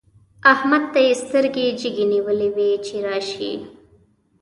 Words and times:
احمد 0.53 0.83
ته 0.93 0.99
يې 1.07 1.13
سترګې 1.23 1.65
جګې 1.81 2.05
نيولې 2.13 2.49
وې 2.55 2.71
چې 2.85 2.95
راشي. 3.07 3.53